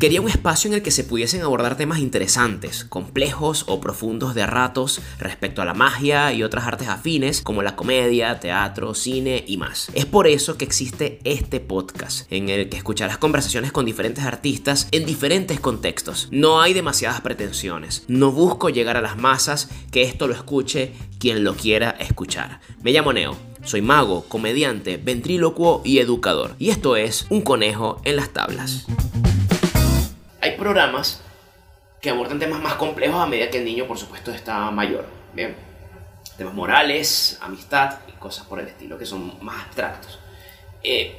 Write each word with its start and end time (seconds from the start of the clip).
Quería 0.00 0.22
un 0.22 0.30
espacio 0.30 0.68
en 0.68 0.76
el 0.76 0.82
que 0.82 0.92
se 0.92 1.04
pudiesen 1.04 1.42
abordar 1.42 1.76
temas 1.76 1.98
interesantes, 1.98 2.84
complejos 2.84 3.64
o 3.68 3.82
profundos 3.82 4.34
de 4.34 4.46
ratos 4.46 5.02
respecto 5.18 5.60
a 5.60 5.66
la 5.66 5.74
magia 5.74 6.32
y 6.32 6.42
otras 6.42 6.66
artes 6.66 6.88
afines 6.88 7.42
como 7.42 7.60
la 7.62 7.76
comedia, 7.76 8.40
teatro, 8.40 8.94
cine 8.94 9.44
y 9.46 9.58
más. 9.58 9.90
Es 9.92 10.06
por 10.06 10.26
eso 10.26 10.56
que 10.56 10.64
existe 10.64 11.20
este 11.24 11.60
podcast, 11.60 12.26
en 12.32 12.48
el 12.48 12.70
que 12.70 12.78
escucharás 12.78 13.18
conversaciones 13.18 13.72
con 13.72 13.84
diferentes 13.84 14.24
artistas 14.24 14.88
en 14.90 15.04
diferentes 15.04 15.60
contextos. 15.60 16.28
No 16.30 16.62
hay 16.62 16.72
demasiadas 16.72 17.20
pretensiones. 17.20 18.04
No 18.08 18.32
busco 18.32 18.70
llegar 18.70 18.96
a 18.96 19.02
las 19.02 19.18
masas, 19.18 19.68
que 19.90 20.04
esto 20.04 20.26
lo 20.26 20.32
escuche 20.32 20.94
quien 21.18 21.44
lo 21.44 21.54
quiera 21.56 21.90
escuchar. 21.90 22.62
Me 22.82 22.92
llamo 22.92 23.12
Neo. 23.12 23.36
Soy 23.64 23.82
mago, 23.82 24.24
comediante, 24.28 24.96
ventrílocuo 24.96 25.82
y 25.84 25.98
educador. 25.98 26.54
Y 26.58 26.70
esto 26.70 26.96
es 26.96 27.26
Un 27.28 27.42
conejo 27.42 28.00
en 28.04 28.16
las 28.16 28.30
tablas 28.30 28.86
programas 30.60 31.22
que 32.00 32.10
abordan 32.10 32.38
temas 32.38 32.60
más 32.60 32.74
complejos 32.74 33.20
a 33.20 33.26
medida 33.26 33.50
que 33.50 33.58
el 33.58 33.64
niño, 33.64 33.86
por 33.86 33.98
supuesto, 33.98 34.30
está 34.30 34.70
mayor. 34.70 35.06
Temas 36.36 36.54
morales, 36.54 37.38
amistad 37.40 37.98
y 38.06 38.12
cosas 38.12 38.46
por 38.46 38.60
el 38.60 38.68
estilo, 38.68 38.98
que 38.98 39.06
son 39.06 39.42
más 39.42 39.64
abstractos. 39.64 40.20
Eh, 40.82 41.18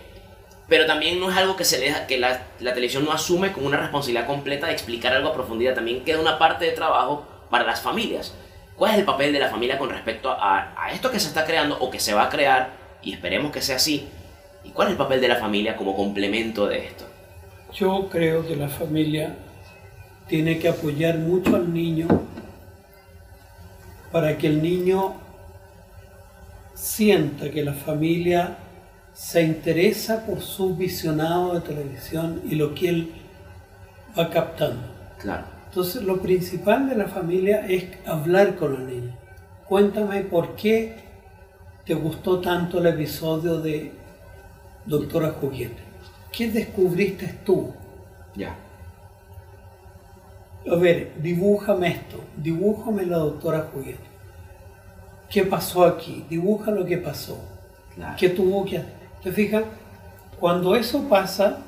pero 0.70 0.86
también 0.86 1.20
no 1.20 1.30
es 1.30 1.38
algo 1.38 1.56
que, 1.56 1.66
se 1.66 1.80
le, 1.80 1.94
que 2.08 2.18
la, 2.18 2.46
televisión 2.60 3.04
no 3.04 3.12
asume 3.12 3.52
como 3.52 3.66
una 3.66 3.78
responsabilidad 3.78 4.28
completa 4.28 4.68
de 4.68 4.74
explicar 4.74 5.14
algo 5.14 5.30
a 5.30 5.34
profundidad. 5.34 5.74
También 5.74 6.04
queda 6.06 6.22
una 6.22 6.38
parte 6.38 6.66
de 6.66 6.72
trabajo 6.72 7.28
para 7.50 7.66
las 7.66 7.82
familias. 7.82 8.34
¿Cuál 8.76 8.92
es 8.92 9.00
el 9.00 9.06
papel 9.06 9.34
de 9.34 9.40
la 9.40 9.50
familia 9.50 9.78
con 9.78 9.90
respecto 9.90 10.32
a 10.32 10.90
esto 10.94 11.12
que 11.12 11.20
se 11.20 11.28
está 11.28 11.46
creando 11.46 11.78
o 11.80 11.92
que 11.92 12.00
se 12.00 12.14
va 12.14 12.24
a 12.24 12.30
crear? 12.30 12.72
Y 13.02 13.14
esperemos 13.14 13.52
que 13.52 13.62
sea 13.62 13.76
así. 13.76 14.08
¿Y 14.64 14.70
cuál 14.70 14.88
es 14.88 14.92
el 14.94 14.98
papel 14.98 15.20
de 15.20 15.28
la 15.28 15.36
familia 15.36 15.76
como 15.76 15.96
complemento 15.96 16.68
de 16.68 16.86
esto? 16.86 17.06
Yo 17.74 18.10
creo 18.10 18.46
que 18.46 18.56
la 18.56 18.68
familia 18.68 19.36
tiene 20.28 20.60
que 20.60 20.68
apoyar 20.68 21.18
mucho 21.18 21.56
al 21.56 21.74
niño 21.74 22.08
para 24.12 24.38
que 24.38 24.48
el 24.48 24.62
niño 24.62 25.16
sienta 26.74 27.50
que 27.50 27.64
la 27.64 27.74
familia 27.74 28.58
se 29.14 29.44
interesa 29.44 30.26
por 30.26 30.42
su 30.42 30.76
visionado 30.76 31.54
de 31.54 31.62
televisión 31.62 32.42
y 32.46 32.56
lo 32.56 32.76
que 32.76 32.90
él 32.90 33.12
va 34.18 34.30
captando. 34.30 34.84
Claro. 35.18 35.46
Entonces 35.68 36.04
lo 36.04 36.22
principal 36.22 36.90
de 36.90 36.96
la 36.96 37.08
familia 37.08 37.66
es 37.68 37.86
hablar 38.06 38.58
con 38.58 38.76
el 38.76 38.88
niño. 38.88 39.18
Cuéntame 39.66 40.22
por 40.24 40.56
qué 40.56 40.98
te 41.86 41.94
gustó 41.94 42.42
tanto 42.42 42.80
el 42.80 42.88
episodio 42.88 43.62
de 43.62 43.94
Doctora 44.86 45.32
Juguete. 45.40 45.91
¿Qué 46.32 46.50
descubriste 46.50 47.28
tú? 47.46 47.74
Ya. 48.36 48.56
A 50.72 50.76
ver, 50.76 51.14
dibújame 51.22 51.90
esto, 51.90 52.24
dibújame 52.38 53.06
la 53.06 53.18
doctora 53.18 53.70
Juguete. 53.74 54.12
¿Qué 55.30 55.44
pasó 55.44 55.86
aquí? 55.86 56.26
Dibuja 56.30 56.72
lo 56.72 56.86
que 56.86 56.98
pasó. 56.98 57.40
¿Qué 58.18 58.30
tuvo 58.30 58.66
que 58.66 58.78
hacer? 58.78 58.94
¿Te 59.24 59.32
fijas? 59.32 59.64
Cuando 60.40 60.76
eso 60.76 61.08
pasa, 61.08 61.60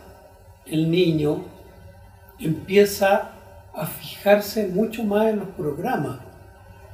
el 0.66 0.89
niño 0.89 1.45
empieza 2.39 3.31
a 3.73 3.86
fijarse 3.86 4.67
mucho 4.67 5.03
más 5.03 5.27
en 5.27 5.39
los 5.39 5.50
programas, 5.50 6.20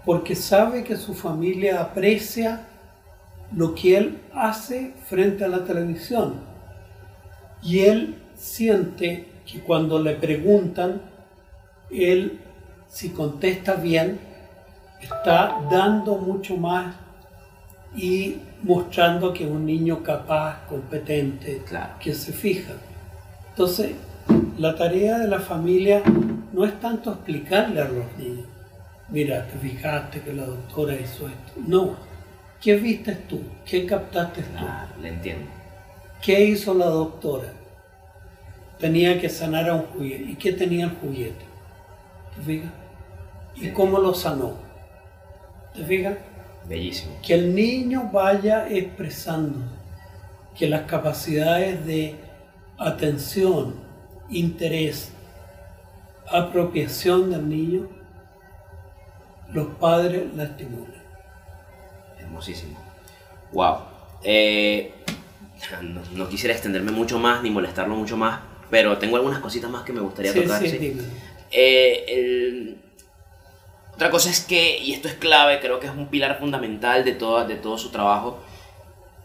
porque 0.06 0.36
sabe 0.36 0.84
que 0.84 0.96
su 0.96 1.14
familia 1.14 1.82
aprecia 1.82 2.68
lo 3.52 3.76
que 3.76 3.98
él 3.98 4.22
hace 4.34 4.94
frente 5.08 5.44
a 5.44 5.48
la 5.48 5.64
televisión. 5.66 6.49
Y 7.62 7.80
él 7.80 8.16
siente 8.36 9.28
que 9.46 9.60
cuando 9.60 10.02
le 10.02 10.16
preguntan, 10.16 11.02
él, 11.90 12.40
si 12.88 13.10
contesta 13.10 13.76
bien, 13.76 14.20
está 15.02 15.60
dando 15.72 16.18
mucho 16.18 16.58
más 16.58 16.96
y 17.96 18.38
mostrando 18.64 19.34
que 19.34 19.46
es 19.46 19.50
un 19.50 19.66
niño 19.66 20.04
capaz, 20.04 20.66
competente, 20.68 21.62
que 22.00 22.14
se 22.14 22.32
fija. 22.34 22.74
Entonces, 23.50 23.92
la 24.58 24.76
tarea 24.76 25.18
de 25.20 25.28
la 25.28 25.40
familia 25.40 26.02
no 26.54 26.66
es 26.66 26.80
tanto 26.80 27.12
explicarle 27.12 27.82
a 27.82 27.88
los 27.88 28.06
niños, 28.18 28.46
mira, 29.10 29.48
te 29.48 29.58
fijaste 29.58 30.22
que 30.22 30.34
la 30.34 30.46
doctora 30.46 30.94
hizo 30.94 31.28
esto. 31.28 31.54
No, 31.66 31.96
¿qué 32.62 32.76
viste 32.76 33.16
tú? 33.28 33.42
¿Qué 33.66 33.86
captaste 33.86 34.42
tú? 34.42 34.66
Ah, 34.66 34.88
le 35.02 35.10
entiendo. 35.10 35.59
¿Qué 36.22 36.44
hizo 36.44 36.74
la 36.74 36.86
doctora? 36.86 37.54
Tenía 38.78 39.20
que 39.20 39.30
sanar 39.30 39.70
a 39.70 39.76
un 39.76 39.84
juguete. 39.84 40.24
¿Y 40.32 40.36
qué 40.36 40.54
tenía 40.54 40.86
el 40.86 40.96
juguete? 40.98 41.46
¿Te 42.36 42.42
fijas? 42.42 42.72
¿Y 43.56 43.70
cómo 43.72 44.00
lo 44.00 44.14
sanó? 44.14 44.54
¿Te 45.74 45.84
fijas? 45.84 46.18
Bellísimo. 46.68 47.14
Que 47.26 47.34
el 47.36 47.56
niño 47.56 48.10
vaya 48.12 48.68
expresando 48.70 49.60
que 50.58 50.68
las 50.68 50.84
capacidades 50.84 51.86
de 51.86 52.16
atención, 52.78 53.76
interés, 54.30 55.12
apropiación 56.30 57.32
del 57.32 57.50
niño, 57.50 57.88
los 59.52 59.68
padres 59.76 60.34
la 60.36 60.44
estimulan. 60.44 61.04
Hermosísimo. 62.20 62.78
Wow. 63.52 63.78
Eh, 64.24 64.94
no, 66.14 66.30
quisiera 66.30 66.54
extenderme 66.54 66.92
mucho 66.92 67.20
más 67.20 67.42
ni 67.44 67.50
molestarlo 67.50 67.96
mucho 67.96 68.18
más, 68.18 68.40
pero 68.70 68.98
tengo 68.98 69.18
algunas 69.18 69.40
cositas 69.40 69.70
más 69.70 69.84
que 69.84 69.94
me 69.94 70.02
gustaría 70.02 70.34
tocar. 70.34 70.62
Eh, 71.52 72.76
otra 73.94 74.12
cosa 74.12 74.30
es 74.30 74.40
que, 74.42 74.78
y 74.78 74.94
esto 74.94 75.08
es 75.08 75.16
clave, 75.16 75.60
creo 75.60 75.80
que 75.80 75.88
es 75.88 75.94
un 75.94 76.08
pilar 76.08 76.40
fundamental 76.40 77.04
de 77.04 77.12
todo, 77.14 77.46
de 77.46 77.56
todo 77.56 77.78
su 77.78 77.90
trabajo 77.90 78.42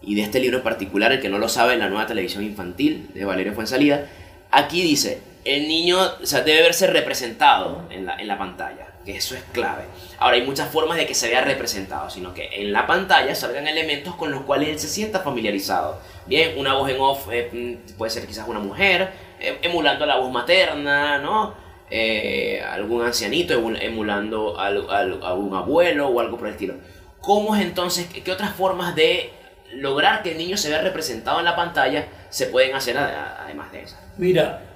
y 0.01 0.15
de 0.15 0.21
este 0.21 0.39
libro 0.39 0.57
en 0.57 0.63
particular, 0.63 1.11
el 1.13 1.21
que 1.21 1.29
no 1.29 1.37
lo 1.37 1.47
sabe, 1.47 1.77
la 1.77 1.87
nueva 1.87 2.07
televisión 2.07 2.43
infantil 2.43 3.09
de 3.13 3.23
Valerio 3.23 3.53
Fuensalida. 3.53 4.05
Aquí 4.51 4.81
dice, 4.81 5.21
el 5.45 5.67
niño 5.67 5.97
debe 6.43 6.63
verse 6.63 6.87
representado 6.87 7.83
en 7.91 8.05
la, 8.05 8.37
pantalla, 8.37 8.87
que 9.05 9.15
eso 9.15 9.35
es 9.35 9.43
clave. 9.51 9.83
Ahora, 10.17 10.37
hay 10.37 10.41
muchas 10.41 10.69
formas 10.69 10.97
de 10.97 11.05
que 11.05 11.13
se 11.13 11.29
vea 11.29 11.41
representado, 11.41 12.09
sino 12.09 12.33
que 12.33 12.49
en 12.51 12.73
la 12.73 12.87
pantalla 12.87 13.35
salgan 13.35 13.67
elementos 13.67 14.15
con 14.15 14.31
los 14.31 14.41
cuales 14.41 14.69
él 14.69 14.79
se 14.79 14.87
sienta 14.87 15.19
familiarizado. 15.19 15.99
Bien, 16.25 16.57
una 16.57 16.73
voz 16.73 16.89
en 16.89 16.99
off 16.99 17.27
eh, 17.31 17.49
mm, 17.53 17.95
puede 17.95 18.09
ser 18.09 18.25
quizás 18.25 18.47
una 18.47 18.59
mujer, 18.59 19.11
eh, 19.39 19.59
emulando 19.61 20.07
la 20.07 20.17
voz 20.17 20.31
materna, 20.31 21.19
¿no? 21.19 21.53
Eh, 21.91 22.63
algún 22.67 23.05
ancianito 23.05 23.53
emulando 23.53 24.59
a, 24.59 24.69
abuelo 24.69 26.07
o 26.07 26.19
algo 26.19 26.37
por 26.37 26.47
el 26.47 26.53
estilo. 26.53 26.73
¿Cómo 27.21 27.55
es 27.55 27.61
entonces, 27.61 28.07
qué 28.07 28.31
otras 28.31 28.55
formas 28.55 28.95
de 28.95 29.31
lograr 29.73 30.23
que 30.23 30.31
el 30.31 30.39
niño 30.39 30.57
se 30.57 30.69
vea 30.69 30.81
representado 30.81 31.37
en 31.37 31.45
la 31.45 31.55
pantalla 31.55 32.07
se 32.29 32.47
pueden 32.47 32.75
hacer 32.75 32.97
además 32.97 33.71
de 33.71 33.83
esas? 33.83 33.99
Mira, 34.17 34.74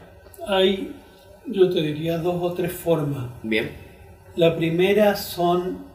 hay, 0.49 0.95
yo 1.45 1.69
te 1.69 1.81
diría, 1.81 2.17
dos 2.17 2.41
o 2.41 2.53
tres 2.53 2.73
formas. 2.73 3.27
Bien. 3.43 3.69
La 4.35 4.55
primera 4.55 5.15
son 5.15 5.85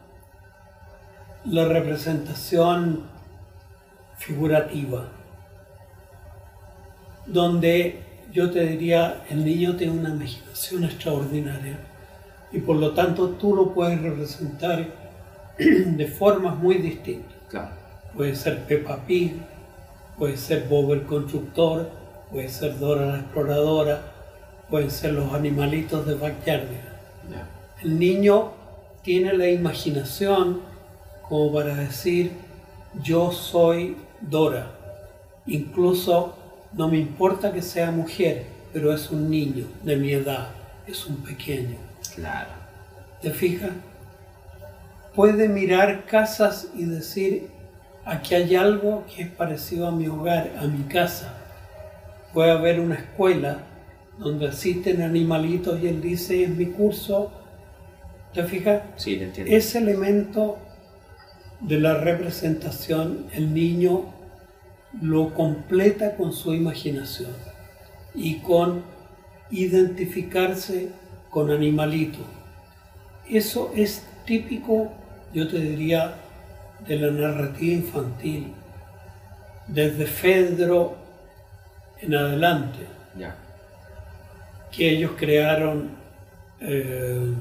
la 1.43 1.65
representación 1.65 3.03
figurativa, 4.17 5.09
donde 7.25 7.99
yo 8.31 8.49
te 8.49 8.65
diría, 8.65 9.23
el 9.29 9.43
niño 9.45 9.75
tiene 9.75 9.93
una 9.93 10.09
imaginación 10.09 10.85
extraordinaria 10.85 11.79
y 12.51 12.59
por 12.59 12.77
lo 12.77 12.91
tanto 12.91 13.29
tú 13.31 13.55
lo 13.55 13.73
puedes 13.73 14.01
representar 14.01 14.87
de 15.57 16.07
formas 16.07 16.55
muy 16.57 16.75
distintas. 16.75 17.33
Claro. 17.49 17.71
Puede 18.15 18.35
ser 18.35 18.63
Peppa 18.63 19.05
Pig, 19.05 19.35
puede 20.17 20.37
ser 20.37 20.67
Bob 20.69 20.93
el 20.93 21.03
Constructor, 21.03 21.89
puede 22.31 22.47
ser 22.47 22.79
Dora 22.79 23.05
la 23.05 23.19
Exploradora, 23.19 24.14
pueden 24.69 24.91
ser 24.91 25.13
los 25.13 25.33
animalitos 25.33 26.05
de 26.05 26.15
Backyardia. 26.15 26.81
El 27.81 27.99
niño 27.99 28.51
tiene 29.03 29.33
la 29.33 29.47
imaginación 29.47 30.61
como 31.27 31.53
para 31.53 31.75
decir, 31.75 32.31
yo 33.01 33.31
soy 33.31 33.97
Dora. 34.21 34.71
Incluso 35.45 36.35
no 36.73 36.87
me 36.87 36.97
importa 36.97 37.51
que 37.51 37.61
sea 37.61 37.91
mujer, 37.91 38.45
pero 38.73 38.93
es 38.93 39.09
un 39.11 39.29
niño 39.29 39.65
de 39.83 39.95
mi 39.95 40.11
edad, 40.11 40.49
es 40.87 41.05
un 41.05 41.17
pequeño. 41.17 41.77
Claro. 42.15 42.49
¿Te 43.21 43.31
fijas? 43.31 43.71
Puede 45.13 45.47
mirar 45.47 46.05
casas 46.05 46.67
y 46.75 46.85
decir, 46.85 47.49
aquí 48.03 48.35
hay 48.35 48.55
algo 48.55 49.05
que 49.13 49.23
es 49.23 49.29
parecido 49.29 49.87
a 49.87 49.91
mi 49.91 50.07
hogar, 50.07 50.51
a 50.59 50.63
mi 50.67 50.83
casa. 50.83 51.33
Puede 52.33 52.51
haber 52.51 52.79
una 52.79 52.95
escuela 52.95 53.59
donde 54.17 54.47
asisten 54.47 55.01
animalitos 55.01 55.81
y 55.81 55.87
él 55.87 56.01
dice, 56.01 56.43
es 56.43 56.49
mi 56.49 56.67
curso. 56.67 57.31
¿Te 58.33 58.43
fijas? 58.43 58.83
Sí, 58.95 59.17
te 59.17 59.25
entiendo. 59.25 59.55
Ese 59.55 59.79
elemento 59.79 60.57
de 61.61 61.79
la 61.79 61.95
representación, 61.95 63.27
el 63.33 63.53
niño 63.53 64.13
lo 65.01 65.33
completa 65.33 66.15
con 66.15 66.31
su 66.31 66.53
imaginación 66.53 67.31
y 68.13 68.39
con 68.39 68.83
identificarse 69.51 70.89
con 71.29 71.51
animalitos. 71.51 72.25
Eso 73.29 73.71
es 73.75 74.05
típico, 74.25 74.91
yo 75.33 75.47
te 75.47 75.59
diría, 75.59 76.15
de 76.87 76.97
la 76.97 77.11
narrativa 77.11 77.73
infantil, 77.73 78.53
desde 79.67 80.05
Fedro 80.05 80.95
en 81.99 82.15
adelante, 82.15 82.79
que 84.75 84.89
ellos 84.89 85.11
crearon 85.17 85.89
eh, 86.59 87.33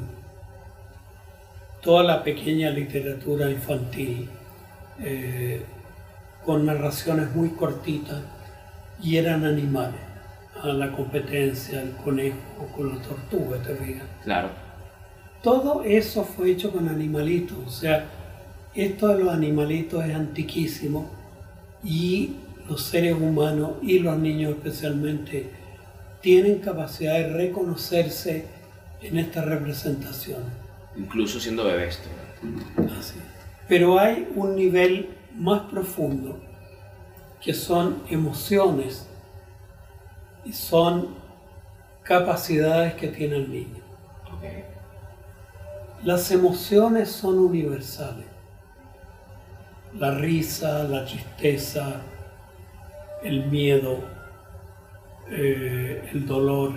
toda 1.82 2.02
la 2.02 2.22
pequeña 2.22 2.70
literatura 2.70 3.50
infantil 3.50 4.28
eh, 5.00 5.62
con 6.44 6.66
narraciones 6.66 7.34
muy 7.34 7.50
cortitas 7.50 8.22
y 9.02 9.16
eran 9.16 9.44
animales 9.44 10.00
a 10.62 10.69
la 10.69 10.92
competencia, 10.92 11.82
el 11.82 11.92
conejo 11.96 12.38
con 12.75 12.94
la 12.94 13.02
tortuga, 13.02 13.58
te 13.62 13.75
diga. 13.75 14.02
Claro. 14.22 14.48
Todo 15.42 15.82
eso 15.82 16.25
fue 16.25 16.52
hecho 16.52 16.72
con 16.72 16.88
animalitos, 16.88 17.58
o 17.66 17.70
sea, 17.70 18.06
esto 18.75 19.08
de 19.08 19.25
los 19.25 19.34
animalitos 19.34 20.04
es 20.04 20.14
antiquísimo 20.14 21.10
y 21.82 22.37
los 22.69 22.82
seres 22.82 23.14
humanos 23.14 23.72
y 23.82 23.98
los 23.98 24.16
niños 24.16 24.52
especialmente 24.52 25.50
tienen 26.25 26.61
capacidad 26.61 27.19
de 27.19 27.29
reconocerse 27.29 28.47
en 29.03 29.19
esta 29.19 29.43
representación. 29.43 30.43
Incluso 30.97 31.38
siendo 31.38 31.65
bebés. 31.65 32.00
Así. 32.99 33.17
Pero 33.69 33.99
hay 33.99 34.26
un 34.35 34.56
nivel 34.56 35.11
más 35.37 35.71
profundo 35.71 36.41
que 37.43 37.53
son 37.53 38.05
emociones 38.09 39.06
y 40.47 40.55
son 40.55 41.15
capacidades 42.03 42.94
que 42.94 43.09
tiene 43.09 43.37
el 43.37 43.53
niño. 43.53 43.85
Las 46.05 46.31
emociones 46.31 47.11
son 47.11 47.38
universales. 47.38 48.26
La 49.99 50.11
risa, 50.12 50.85
la 50.85 51.05
tristeza, 51.05 52.00
el 53.23 53.44
miedo, 53.50 54.24
eh, 55.31 56.11
el 56.12 56.26
dolor, 56.26 56.73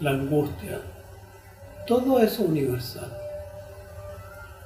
la 0.00 0.10
angustia, 0.10 0.80
todo 1.86 2.18
eso 2.18 2.44
es 2.44 2.48
universal. 2.48 3.12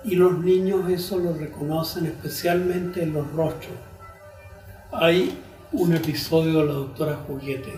Y 0.05 0.15
los 0.15 0.39
niños 0.39 0.89
eso 0.89 1.19
lo 1.19 1.35
reconocen 1.35 2.07
especialmente 2.07 3.03
en 3.03 3.13
los 3.13 3.31
rostros. 3.33 3.77
Hay 4.93 5.37
un 5.73 5.95
episodio 5.95 6.61
de 6.61 6.67
la 6.67 6.73
doctora 6.73 7.17
Juguete 7.27 7.73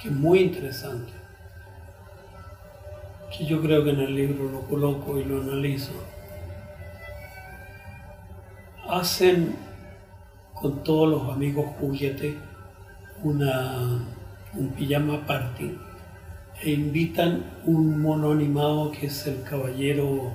que 0.00 0.08
es 0.08 0.14
muy 0.14 0.40
interesante, 0.40 1.12
que 3.36 3.44
yo 3.44 3.60
creo 3.60 3.82
que 3.82 3.90
en 3.90 4.00
el 4.00 4.14
libro 4.14 4.50
lo 4.50 4.60
coloco 4.60 5.18
y 5.18 5.24
lo 5.24 5.40
analizo. 5.40 5.92
Hacen 8.88 9.56
con 10.54 10.84
todos 10.84 11.08
los 11.08 11.34
amigos 11.34 11.66
Juguete 11.80 12.38
una, 13.22 13.98
un 14.54 14.68
pijama 14.70 15.26
party 15.26 15.78
e 16.62 16.70
invitan 16.70 17.44
un 17.64 18.00
mono 18.00 18.32
animado 18.32 18.90
que 18.90 19.06
es 19.06 19.26
el 19.26 19.42
caballero, 19.42 20.32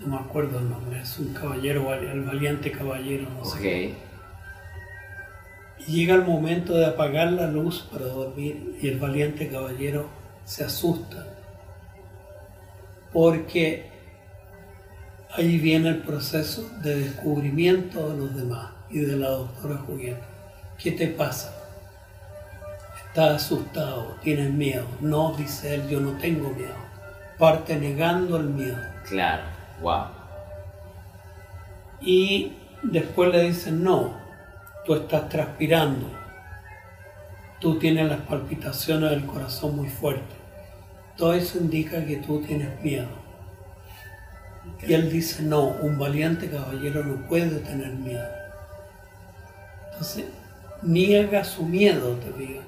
no 0.00 0.06
me 0.06 0.16
acuerdo 0.16 0.58
el 0.58 0.70
nombre, 0.70 1.00
es 1.00 1.18
un 1.18 1.32
caballero, 1.32 1.92
el 1.94 2.22
valiente 2.22 2.70
caballero, 2.70 3.28
no 3.30 3.44
sé. 3.44 3.94
Y 5.86 5.92
llega 5.92 6.14
el 6.14 6.24
momento 6.24 6.74
de 6.74 6.86
apagar 6.86 7.32
la 7.32 7.48
luz 7.48 7.88
para 7.90 8.06
dormir 8.06 8.78
y 8.80 8.88
el 8.88 8.98
valiente 9.00 9.48
caballero 9.48 10.08
se 10.44 10.64
asusta 10.64 11.26
porque 13.12 13.90
ahí 15.30 15.58
viene 15.58 15.88
el 15.88 15.98
proceso 15.98 16.68
de 16.82 16.96
descubrimiento 16.96 18.10
de 18.10 18.16
los 18.16 18.34
demás 18.36 18.70
y 18.92 19.00
de 19.00 19.16
la 19.16 19.30
doctora 19.30 19.78
Julieta. 19.78 20.24
¿Qué 20.78 20.92
te 20.92 21.08
pasa? 21.08 21.54
Estás 23.08 23.44
asustado, 23.44 24.16
tienes 24.22 24.50
miedo. 24.50 24.86
No, 25.00 25.34
dice 25.36 25.74
él, 25.74 25.88
yo 25.88 26.00
no 26.00 26.12
tengo 26.18 26.50
miedo. 26.50 26.74
Parte 27.38 27.76
negando 27.76 28.36
el 28.36 28.44
miedo. 28.44 28.78
Claro, 29.08 29.42
wow. 29.80 30.06
Y 32.00 32.52
después 32.82 33.30
le 33.32 33.42
dicen, 33.42 33.82
no, 33.82 34.14
tú 34.84 34.94
estás 34.94 35.28
transpirando. 35.28 36.06
Tú 37.60 37.78
tienes 37.78 38.08
las 38.08 38.20
palpitaciones 38.22 39.10
del 39.10 39.24
corazón 39.24 39.76
muy 39.76 39.88
fuertes. 39.88 40.36
Todo 41.16 41.34
eso 41.34 41.58
indica 41.58 42.04
que 42.04 42.16
tú 42.16 42.40
tienes 42.40 42.80
miedo. 42.82 43.08
Y 44.86 44.92
él 44.94 45.10
dice, 45.10 45.42
no, 45.42 45.64
un 45.64 45.98
valiente 45.98 46.50
caballero 46.50 47.04
no 47.04 47.28
puede 47.28 47.60
tener 47.60 47.90
miedo. 47.92 48.41
Entonces, 50.02 50.24
niega 50.82 51.44
su 51.44 51.64
miedo, 51.64 52.16
te 52.16 52.32
digo. 52.36 52.62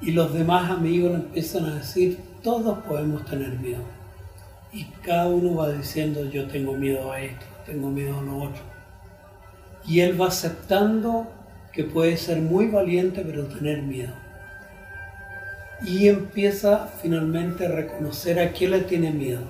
Y 0.00 0.10
los 0.10 0.34
demás 0.34 0.68
amigos 0.68 1.14
empiezan 1.14 1.66
a 1.66 1.76
decir, 1.76 2.18
todos 2.42 2.80
podemos 2.80 3.24
tener 3.26 3.50
miedo. 3.60 3.84
Y 4.72 4.86
cada 5.04 5.28
uno 5.28 5.54
va 5.54 5.70
diciendo, 5.70 6.24
yo 6.24 6.48
tengo 6.48 6.72
miedo 6.72 7.12
a 7.12 7.20
esto, 7.20 7.46
tengo 7.64 7.90
miedo 7.90 8.18
a 8.18 8.22
lo 8.22 8.38
otro. 8.38 8.62
Y 9.86 10.00
él 10.00 10.20
va 10.20 10.26
aceptando 10.26 11.30
que 11.72 11.84
puede 11.84 12.16
ser 12.16 12.40
muy 12.40 12.66
valiente, 12.66 13.22
pero 13.24 13.44
tener 13.44 13.82
miedo. 13.82 14.14
Y 15.84 16.08
empieza 16.08 16.88
finalmente 17.00 17.66
a 17.66 17.70
reconocer 17.70 18.40
a 18.40 18.50
quién 18.50 18.72
le 18.72 18.80
tiene 18.80 19.12
miedo. 19.12 19.42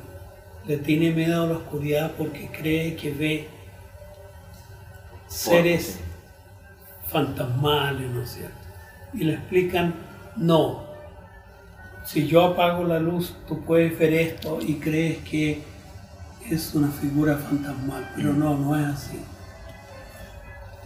Le 0.67 0.77
tiene 0.77 1.11
miedo 1.13 1.45
a 1.45 1.47
la 1.47 1.57
oscuridad 1.57 2.13
porque 2.19 2.51
cree 2.53 2.97
que 2.97 3.13
ve 3.13 3.49
seres 5.27 6.01
fantasmales, 7.11 8.11
¿no 8.11 8.23
es 8.23 8.31
cierto? 8.31 8.61
y 9.13 9.25
le 9.25 9.35
explican, 9.35 9.95
no, 10.37 10.85
si 12.05 12.27
yo 12.27 12.45
apago 12.45 12.85
la 12.85 12.99
luz, 12.99 13.35
tú 13.47 13.61
puedes 13.63 13.99
ver 13.99 14.15
esto 14.15 14.59
y 14.61 14.75
crees 14.75 15.19
que 15.19 15.63
es 16.49 16.75
una 16.75 16.91
figura 16.91 17.37
fantasmal, 17.37 18.11
pero 18.17 18.33
no, 18.33 18.57
no 18.57 18.79
es 18.79 18.87
así. 18.87 19.19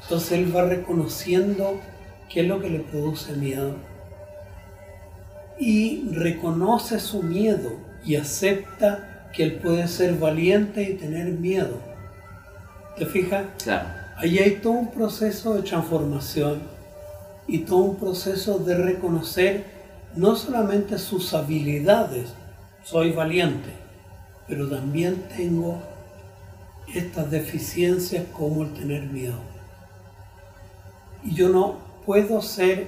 Entonces 0.03 0.33
él 0.33 0.55
va 0.55 0.65
reconociendo 0.65 1.81
qué 2.29 2.41
es 2.41 2.49
lo 2.49 2.61
que 2.61 2.71
le 2.71 2.81
produce 2.81 3.33
miedo 3.37 3.77
y 5.59 6.11
reconoce 6.11 6.99
su 6.99 7.23
miedo 7.23 7.73
y 8.05 8.17
acepta 8.17 9.31
que 9.33 9.45
él 9.45 9.55
puede 9.55 9.89
ser 9.89 10.15
valiente 10.15 10.83
y 10.83 10.95
tener 10.95 11.29
miedo. 11.29 11.79
¿Te 12.97 13.07
fijas? 13.07 13.45
Claro. 13.63 14.04
Ahí 14.25 14.39
hay 14.39 14.53
todo 14.53 14.73
un 14.73 14.91
proceso 14.91 15.53
de 15.53 15.61
transformación 15.61 16.63
y 17.47 17.59
todo 17.59 17.81
un 17.81 17.97
proceso 17.97 18.59
de 18.59 18.75
reconocer 18.75 19.67
no 20.17 20.35
solamente 20.35 20.99
sus 20.99 21.35
habilidades, 21.35 22.33
soy 22.83 23.13
valiente, 23.13 23.69
pero 24.49 24.67
también 24.67 25.25
tengo 25.37 25.79
estas 26.95 27.31
deficiencias 27.31 28.25
como 28.33 28.63
el 28.63 28.73
tener 28.73 29.03
miedo. 29.03 29.37
Y 31.23 31.35
yo 31.35 31.51
no 31.51 31.77
puedo 32.07 32.41
ser 32.41 32.87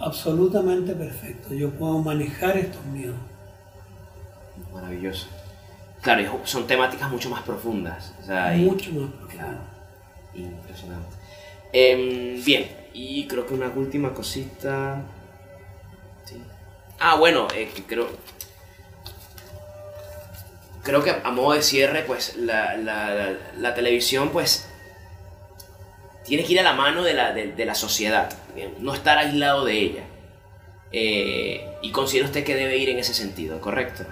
absolutamente 0.00 0.96
perfecto, 0.96 1.54
yo 1.54 1.70
puedo 1.70 1.98
manejar 1.98 2.56
estos 2.56 2.84
miedos. 2.86 3.14
Maravilloso. 4.74 5.28
Claro, 6.02 6.40
son 6.42 6.66
temáticas 6.66 7.08
mucho 7.08 7.30
más 7.30 7.44
profundas. 7.44 8.12
mucho 8.56 8.90
más 8.90 9.10
profundas. 9.12 9.79
Impresionante. 10.34 11.16
Em, 11.72 12.42
bien, 12.44 12.68
y 12.92 13.26
creo 13.26 13.46
que 13.46 13.54
una 13.54 13.68
última 13.68 14.12
cosita. 14.12 15.02
Ah, 16.98 17.16
bueno, 17.16 17.48
eh, 17.54 17.70
creo. 17.86 18.08
Creo 20.82 21.02
que 21.02 21.10
a 21.10 21.30
modo 21.30 21.54
de 21.54 21.62
cierre, 21.62 22.02
pues 22.02 22.36
la, 22.36 22.76
la, 22.76 23.74
televisión, 23.74 24.30
pues. 24.30 24.66
Tiene 26.24 26.44
que 26.44 26.52
ir 26.52 26.60
a 26.60 26.62
la 26.62 26.74
mano 26.74 27.02
de 27.02 27.14
la, 27.14 27.32
de, 27.32 27.64
la 27.64 27.74
sociedad, 27.74 28.30
no 28.78 28.94
estar 28.94 29.18
aislado 29.18 29.64
de 29.64 29.72
ella. 29.72 30.04
Eh, 30.92 31.66
y 31.82 31.90
considera 31.90 32.26
usted 32.26 32.44
que 32.44 32.54
debe 32.54 32.76
ir 32.76 32.88
en 32.90 32.98
ese 32.98 33.14
sentido, 33.14 33.60
¿correcto? 33.60 34.04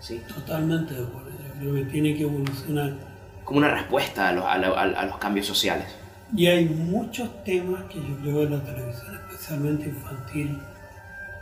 ¿Sí? 0.00 0.22
Totalmente 0.28 0.94
de 0.94 1.04
acuerdo. 1.04 1.30
Creo 1.58 1.74
que 1.74 1.84
tiene 1.84 2.16
que 2.16 2.22
evolucionar. 2.22 3.11
Como 3.44 3.58
una 3.58 3.72
respuesta 3.74 4.28
a 4.28 4.32
los, 4.32 4.44
a 4.44 5.04
los 5.04 5.18
cambios 5.18 5.46
sociales. 5.46 5.86
Y 6.34 6.46
hay 6.46 6.64
muchos 6.64 7.44
temas 7.44 7.82
que 7.84 7.98
yo 7.98 8.16
creo 8.22 8.42
en 8.44 8.52
la 8.52 8.64
televisión, 8.64 9.20
especialmente 9.28 9.88
infantil, 9.88 10.58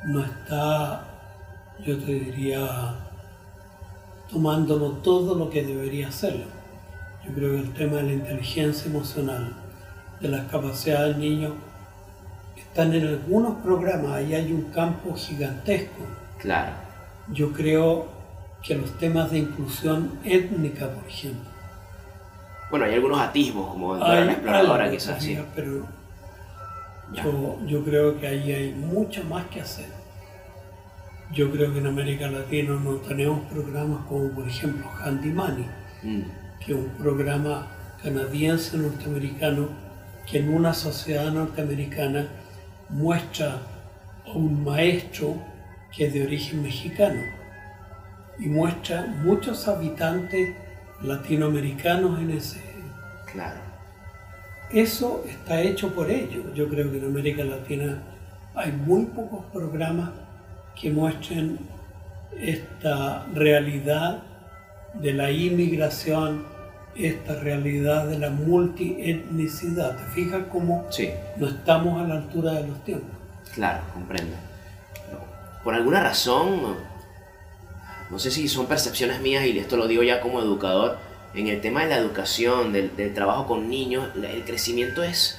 no 0.05 0.25
está, 0.25 1.05
yo 1.85 1.97
te 1.99 2.13
diría, 2.13 2.97
tomándolo 4.31 4.93
todo 4.95 5.35
lo 5.35 5.51
que 5.51 5.63
debería 5.63 6.09
hacerlo. 6.09 6.47
Yo 7.25 7.35
creo 7.35 7.53
que 7.53 7.61
el 7.61 7.73
tema 7.75 7.97
de 7.99 8.03
la 8.05 8.13
inteligencia 8.15 8.91
emocional, 8.91 9.53
de 10.21 10.29
las 10.29 10.51
capacidades 10.51 11.17
del 11.17 11.21
niño, 11.21 11.55
están 12.57 12.95
en 12.95 13.07
algunos 13.07 13.63
programas, 13.63 14.13
ahí 14.13 14.35
hay 14.35 14.53
un 14.53 14.65
campo 14.73 15.15
gigantesco. 15.15 16.03
Claro. 16.39 16.73
Yo 17.33 17.53
creo 17.53 18.09
que 18.63 18.75
los 18.75 18.97
temas 18.99 19.31
de 19.31 19.39
inclusión 19.39 20.19
étnica, 20.25 20.89
por 20.89 21.07
ejemplo. 21.07 21.50
Bueno, 22.71 22.85
hay 22.85 22.95
algunos 22.95 23.21
atisbos, 23.21 23.69
como 23.71 23.95
en 23.95 24.27
la 24.27 24.33
exploradora, 24.33 24.91
quizás, 24.91 25.23
sí. 25.23 25.39
Pero 25.55 25.87
yo, 27.13 27.59
yo, 27.67 27.85
creo 27.85 28.19
que 28.21 28.29
ahí 28.29 28.53
hay 28.53 28.73
mucho 28.73 29.25
más 29.25 29.47
que 29.47 29.61
hacer. 29.61 29.87
Yo 31.33 31.51
creo 31.51 31.73
que 31.73 31.79
en 31.79 31.87
América 31.87 32.29
Latina 32.29 32.79
no 32.83 32.97
tenemos 32.97 33.41
programas 33.51 34.05
como, 34.07 34.31
por 34.31 34.47
ejemplo, 34.47 34.89
Handy 35.03 35.31
Money, 35.31 35.67
mm. 36.03 36.21
que 36.65 36.73
es 36.73 36.79
un 36.79 36.89
programa 36.99 37.67
canadiense 38.03 38.77
norteamericano 38.77 39.69
que 40.27 40.39
en 40.39 40.55
una 40.55 40.73
sociedad 40.73 41.31
norteamericana 41.33 42.29
muestra 42.89 43.59
a 44.27 44.31
un 44.31 44.65
maestro 44.65 45.35
que 45.95 46.07
es 46.07 46.15
de 46.15 46.25
origen 46.25 46.63
mexicano 46.63 47.21
y 48.39 48.47
muestra 48.47 49.07
muchos 49.23 49.67
habitantes 49.69 50.55
latinoamericanos 51.03 52.19
en 52.21 52.31
ese. 52.31 52.61
Claro. 53.33 53.61
Eso 54.71 55.25
está 55.29 55.61
hecho 55.61 55.95
por 55.95 56.11
ellos. 56.11 56.45
Yo 56.55 56.69
creo 56.69 56.91
que 56.91 56.99
en 56.99 57.05
América 57.07 57.45
Latina 57.45 58.03
hay 58.55 58.73
muy 58.73 59.07
pocos 59.07 59.45
programas 59.53 60.11
que 60.81 60.91
muestren 60.91 61.59
esta 62.39 63.27
realidad 63.35 64.23
de 64.95 65.13
la 65.13 65.31
inmigración, 65.31 66.45
esta 66.95 67.35
realidad 67.37 68.07
de 68.07 68.19
la 68.19 68.31
multietnicidad. 68.31 69.97
¿Te 69.97 70.05
fijas 70.15 70.43
cómo 70.51 70.87
no 71.37 71.47
estamos 71.47 72.01
a 72.03 72.07
la 72.07 72.15
altura 72.17 72.53
de 72.53 72.69
los 72.69 72.85
tiempos? 72.85 73.11
Claro, 73.55 73.83
comprendo. 73.93 74.37
Por 75.65 75.75
alguna 75.75 76.01
razón, 76.01 76.77
no 78.11 78.19
sé 78.19 78.31
si 78.31 78.49
son 78.49 78.67
percepciones 78.67 79.21
mías 79.21 79.45
y 79.45 79.59
esto 79.59 79.77
lo 79.77 79.87
digo 79.87 80.03
ya 80.03 80.21
como 80.21 80.41
educador, 80.41 80.99
en 81.35 81.47
el 81.47 81.61
tema 81.61 81.83
de 81.83 81.91
la 81.91 81.97
educación, 81.97 82.73
del, 82.73 83.15
trabajo 83.15 83.47
con 83.47 83.69
niños, 83.69 84.09
el 84.17 84.45
crecimiento 84.45 85.03
es, 85.03 85.39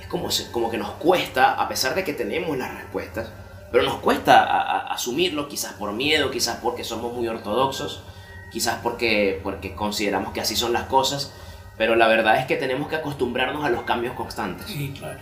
es 0.00 0.06
como, 0.06 0.28
como 0.52 0.70
que 0.70 0.78
nos 0.78 0.90
cuesta, 0.92 1.54
a 1.54 1.68
pesar 1.68 1.94
de 1.94 2.04
que 2.04 2.12
tenemos 2.12 2.56
las 2.56 2.72
respuestas, 2.72 3.30
pero 3.72 3.82
nos 3.82 3.96
cuesta 3.96 4.92
asumirlo, 4.92 5.48
quizás 5.48 5.72
por 5.72 5.92
miedo, 5.92 6.30
quizás 6.30 6.58
porque 6.62 6.84
somos 6.84 7.12
muy 7.12 7.26
ortodoxos, 7.26 8.02
quizás 8.52 8.78
porque, 8.80 9.40
porque 9.42 9.74
consideramos 9.74 10.32
que 10.32 10.40
así 10.40 10.54
son 10.54 10.72
las 10.72 10.84
cosas, 10.84 11.32
pero 11.76 11.96
la 11.96 12.06
verdad 12.06 12.38
es 12.38 12.46
que 12.46 12.54
tenemos 12.54 12.88
que 12.88 12.94
acostumbrarnos 12.94 13.64
a 13.64 13.70
los 13.70 13.82
cambios 13.82 14.14
constantes. 14.14 14.66
Sí, 14.66 14.94
claro, 14.96 15.18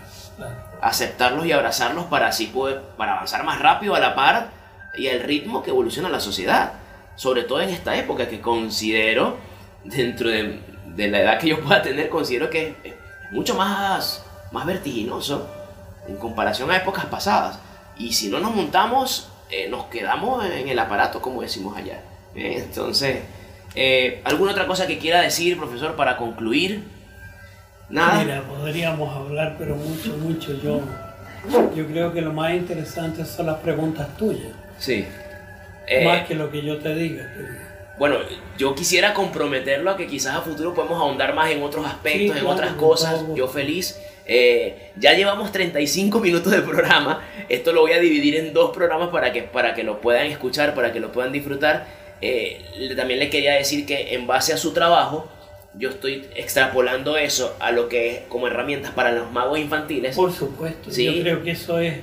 Aceptarlos 0.83 1.47
y 1.47 1.53
abrazarlos 1.53 2.05
para 2.07 2.27
así 2.27 2.47
poder, 2.47 2.83
para 2.99 3.15
avanzar 3.15 3.45
más 3.45 3.59
rápido 3.59 3.95
a 3.95 4.01
la 4.01 4.15
par 4.15 4.51
y 4.95 5.09
al 5.09 5.21
ritmo 5.21 5.63
que 5.63 5.71
evoluciona 5.71 6.11
la 6.11 6.21
sociedad. 6.21 6.75
Sobre 7.17 7.45
todo 7.45 7.61
en 7.61 7.69
esta 7.71 7.97
época 7.97 8.29
que 8.29 8.41
considero, 8.41 9.37
dentro 9.85 10.29
de, 10.31 10.61
de 10.95 11.09
la 11.09 11.21
edad 11.21 11.39
que 11.39 11.49
yo 11.49 11.61
pueda 11.61 11.83
tener, 11.83 12.09
considero 12.09 12.51
que 12.51 12.75
es 12.85 12.95
mucho 13.31 13.55
más, 13.55 14.25
más 14.51 14.67
vertiginoso 14.67 15.49
en 16.09 16.17
comparación 16.17 16.71
a 16.71 16.77
épocas 16.77 17.07
pasadas. 17.07 17.59
Y 17.97 18.13
si 18.13 18.29
no 18.29 18.41
nos 18.41 18.55
montamos, 18.55 19.29
eh, 19.51 19.69
nos 19.69 19.85
quedamos 19.87 20.45
en 20.45 20.69
el 20.69 20.79
aparato, 20.79 21.21
como 21.21 21.43
decimos 21.43 21.77
allá. 21.77 22.01
¿eh? 22.35 22.63
Entonces, 22.65 23.21
eh, 23.75 24.21
¿alguna 24.25 24.53
otra 24.53 24.67
cosa 24.67 24.87
que 24.87 24.99
quiera 24.99 25.21
decir, 25.21 25.57
profesor, 25.59 25.95
para 25.97 26.17
concluir? 26.17 26.85
Nada. 27.89 28.25
Mira, 28.25 28.43
podríamos 28.43 29.15
hablar, 29.15 29.57
pero 29.59 29.77
mucho, 29.77 30.17
mucho. 30.17 30.55
Yo, 30.63 30.81
yo 31.75 31.87
creo 31.87 32.13
que 32.13 32.23
lo 32.23 32.33
más 32.33 32.55
interesante 32.55 33.25
son 33.25 33.47
las 33.47 33.59
preguntas 33.59 34.17
tuyas. 34.17 34.53
Sí. 34.79 35.07
Más 36.05 36.27
que 36.27 36.35
lo 36.35 36.51
que 36.51 36.63
yo 36.63 36.79
te 36.79 36.95
diga. 36.95 37.31
Bueno, 37.99 38.17
yo 38.59 38.75
quisiera 38.75 39.15
comprometerlo 39.15 39.91
a 39.91 39.97
que 39.97 40.07
quizás 40.07 40.35
a 40.35 40.41
futuro 40.41 40.75
podemos 40.75 41.01
ahondar 41.01 41.35
más 41.35 41.51
en 41.51 41.63
otros 41.63 41.87
aspectos, 41.87 42.37
en 42.37 42.47
otras 42.47 42.73
cosas. 42.75 43.25
Yo 43.35 43.49
feliz. 43.49 44.01
Eh, 44.25 44.91
ya 44.97 45.15
llevamos 45.15 45.53
35 45.53 46.21
minutos 46.21 46.53
de 46.53 46.63
programa. 46.63 47.25
Esto 47.49 47.73
lo 47.73 47.83
voy 47.83 47.93
a 47.93 47.99
dividir 47.99 48.37
en 48.37 48.53
dos 48.53 48.71
programas 48.71 49.11
para 49.11 49.33
que, 49.33 49.43
para 49.43 49.75
que 49.75 49.83
lo 49.83 50.01
puedan 50.01 50.27
escuchar, 50.27 50.75
para 50.75 50.93
que 50.93 51.01
lo 51.01 51.13
puedan 51.13 51.33
disfrutar. 51.33 51.87
Eh, 52.21 52.93
también 52.97 53.19
le 53.19 53.31
quería 53.31 53.55
decir 53.55 53.85
que 53.85 54.15
en 54.15 54.27
base 54.27 54.53
a 54.53 54.57
su 54.57 54.73
trabajo, 54.73 55.29
yo 55.75 55.91
estoy 55.91 56.27
extrapolando 56.35 57.17
eso 57.17 57.57
a 57.61 57.73
lo 57.73 57.89
que 57.89 58.11
es 58.11 58.21
como 58.29 58.47
herramientas 58.47 58.93
para 58.93 59.13
los 59.13 59.31
magos 59.33 59.59
infantiles. 59.59 60.15
Por 60.17 60.33
supuesto, 60.33 60.91
yo 60.91 61.21
creo 61.21 61.43
que 61.43 61.51
eso 61.51 61.79
es 61.79 61.97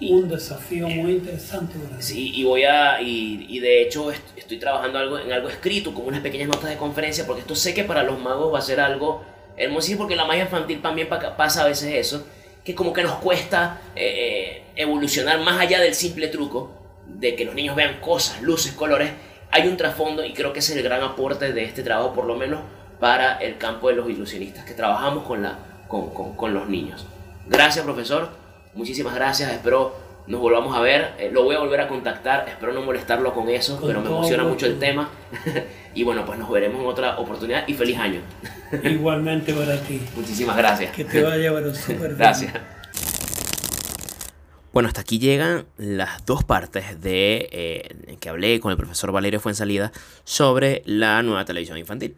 un 0.00 0.28
desafío 0.28 0.88
muy 0.88 1.12
interesante. 1.12 1.74
Sí, 1.98 2.32
y 2.34 2.44
voy 2.44 2.64
a, 2.64 3.00
y, 3.02 3.46
y, 3.48 3.58
de 3.58 3.82
hecho 3.82 4.10
estoy 4.10 4.58
trabajando 4.58 4.98
algo, 4.98 5.18
en 5.18 5.30
algo 5.30 5.48
escrito, 5.48 5.92
como 5.92 6.08
unas 6.08 6.20
pequeñas 6.20 6.48
notas 6.48 6.70
de 6.70 6.76
conferencia, 6.76 7.26
porque 7.26 7.42
esto 7.42 7.54
sé 7.54 7.74
que 7.74 7.84
para 7.84 8.02
los 8.02 8.18
magos 8.18 8.52
va 8.52 8.58
a 8.58 8.62
ser 8.62 8.80
algo 8.80 9.22
hermosísimo, 9.56 10.00
porque 10.00 10.16
la 10.16 10.24
magia 10.24 10.44
infantil 10.44 10.80
también 10.80 11.08
pasa 11.08 11.62
a 11.62 11.66
veces 11.66 11.94
eso, 11.94 12.26
que 12.64 12.74
como 12.74 12.92
que 12.92 13.02
nos 13.02 13.16
cuesta 13.16 13.80
eh, 13.94 14.02
eh, 14.04 14.62
evolucionar 14.76 15.40
más 15.40 15.60
allá 15.60 15.80
del 15.80 15.94
simple 15.94 16.28
truco 16.28 16.72
de 17.06 17.34
que 17.34 17.44
los 17.44 17.54
niños 17.54 17.76
vean 17.76 18.00
cosas, 18.00 18.40
luces, 18.40 18.72
colores. 18.72 19.10
Hay 19.50 19.68
un 19.68 19.76
trasfondo 19.76 20.24
y 20.24 20.32
creo 20.32 20.52
que 20.52 20.60
ese 20.60 20.72
es 20.72 20.78
el 20.78 20.84
gran 20.84 21.02
aporte 21.02 21.52
de 21.52 21.64
este 21.64 21.82
trabajo, 21.82 22.14
por 22.14 22.24
lo 22.24 22.36
menos 22.36 22.60
para 23.00 23.36
el 23.38 23.58
campo 23.58 23.88
de 23.88 23.96
los 23.96 24.08
ilusionistas, 24.08 24.64
que 24.64 24.74
trabajamos 24.74 25.24
con, 25.24 25.42
la, 25.42 25.58
con, 25.88 26.14
con, 26.14 26.36
con 26.36 26.54
los 26.54 26.68
niños. 26.68 27.06
Gracias, 27.46 27.84
profesor. 27.84 28.39
Muchísimas 28.74 29.14
gracias. 29.14 29.52
Espero 29.52 30.10
nos 30.26 30.40
volvamos 30.40 30.76
a 30.76 30.80
ver. 30.80 31.14
Eh, 31.18 31.30
lo 31.32 31.42
voy 31.42 31.56
a 31.56 31.58
volver 31.58 31.80
a 31.80 31.88
contactar. 31.88 32.48
Espero 32.48 32.72
no 32.72 32.82
molestarlo 32.82 33.34
con 33.34 33.48
eso, 33.48 33.80
pero 33.84 34.00
me 34.00 34.06
emociona 34.06 34.44
mucho 34.44 34.66
el 34.66 34.78
tema. 34.78 35.10
y 35.94 36.04
bueno, 36.04 36.24
pues 36.24 36.38
nos 36.38 36.50
veremos 36.50 36.80
en 36.80 36.86
otra 36.86 37.18
oportunidad 37.18 37.66
y 37.66 37.74
feliz 37.74 37.98
año. 37.98 38.20
Igualmente 38.84 39.52
para 39.52 39.76
ti. 39.80 40.00
Muchísimas 40.14 40.56
gracias. 40.56 40.92
Que 40.92 41.04
te 41.04 41.22
vaya 41.22 41.50
bueno, 41.52 41.74
súper 41.74 42.14
Gracias. 42.14 42.54
Bueno, 44.72 44.86
hasta 44.86 45.00
aquí 45.00 45.18
llegan 45.18 45.66
las 45.78 46.24
dos 46.26 46.44
partes 46.44 47.00
de 47.00 47.48
eh, 47.50 48.16
que 48.20 48.28
hablé 48.28 48.60
con 48.60 48.70
el 48.70 48.76
profesor 48.76 49.10
Valerio 49.10 49.40
Fuensalida 49.40 49.90
sobre 50.22 50.84
la 50.86 51.24
nueva 51.24 51.44
televisión 51.44 51.76
infantil. 51.76 52.14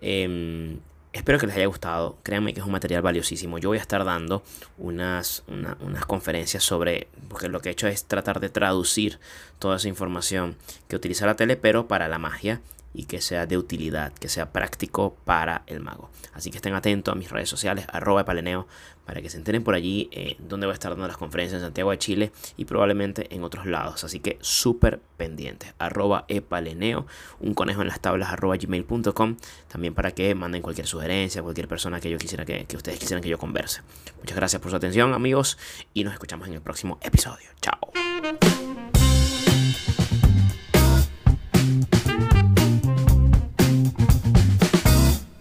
Em, 0.00 0.78
Espero 1.16 1.38
que 1.38 1.46
les 1.46 1.56
haya 1.56 1.66
gustado. 1.66 2.18
Créanme 2.22 2.52
que 2.52 2.60
es 2.60 2.66
un 2.66 2.72
material 2.72 3.02
valiosísimo. 3.02 3.58
Yo 3.58 3.70
voy 3.70 3.78
a 3.78 3.80
estar 3.80 4.04
dando 4.04 4.42
unas, 4.76 5.44
unas 5.48 6.04
conferencias 6.06 6.62
sobre, 6.62 7.08
porque 7.28 7.48
lo 7.48 7.60
que 7.60 7.70
he 7.70 7.72
hecho 7.72 7.86
es 7.86 8.04
tratar 8.04 8.38
de 8.38 8.50
traducir 8.50 9.18
toda 9.58 9.76
esa 9.76 9.88
información 9.88 10.56
que 10.88 10.96
utiliza 10.96 11.26
la 11.26 11.34
tele, 11.34 11.56
pero 11.56 11.88
para 11.88 12.08
la 12.08 12.18
magia 12.18 12.60
y 12.96 13.04
que 13.04 13.20
sea 13.20 13.46
de 13.46 13.58
utilidad, 13.58 14.12
que 14.14 14.28
sea 14.28 14.52
práctico 14.52 15.16
para 15.24 15.62
el 15.66 15.80
mago. 15.80 16.10
Así 16.32 16.50
que 16.50 16.56
estén 16.56 16.74
atentos 16.74 17.12
a 17.12 17.14
mis 17.14 17.30
redes 17.30 17.48
sociales, 17.48 17.86
arroba 17.92 18.24
paleneo, 18.24 18.66
para 19.04 19.20
que 19.20 19.28
se 19.28 19.36
enteren 19.36 19.62
por 19.62 19.74
allí 19.74 20.08
eh, 20.12 20.36
donde 20.38 20.66
voy 20.66 20.72
a 20.72 20.74
estar 20.74 20.90
dando 20.90 21.06
las 21.06 21.18
conferencias 21.18 21.60
en 21.60 21.66
Santiago 21.66 21.90
de 21.90 21.98
Chile 21.98 22.32
y 22.56 22.64
probablemente 22.64 23.32
en 23.34 23.44
otros 23.44 23.66
lados. 23.66 24.02
Así 24.02 24.18
que 24.18 24.38
súper 24.40 25.00
pendientes, 25.18 25.74
arroba 25.78 26.24
epaleneo, 26.28 27.06
un 27.38 27.52
conejo 27.54 27.82
en 27.82 27.88
las 27.88 28.00
tablas, 28.00 28.30
arroba 28.30 28.56
gmail.com, 28.56 29.36
también 29.68 29.94
para 29.94 30.12
que 30.12 30.34
manden 30.34 30.62
cualquier 30.62 30.86
sugerencia, 30.86 31.42
cualquier 31.42 31.68
persona 31.68 32.00
que 32.00 32.10
yo 32.10 32.16
quisiera 32.16 32.46
que, 32.46 32.64
que 32.64 32.76
ustedes 32.76 32.98
quisieran 32.98 33.22
que 33.22 33.28
yo 33.28 33.38
converse. 33.38 33.82
Muchas 34.18 34.36
gracias 34.36 34.60
por 34.62 34.70
su 34.70 34.76
atención 34.76 35.12
amigos 35.12 35.58
y 35.92 36.02
nos 36.02 36.14
escuchamos 36.14 36.48
en 36.48 36.54
el 36.54 36.62
próximo 36.62 36.98
episodio. 37.02 37.50
Chao. 37.60 38.65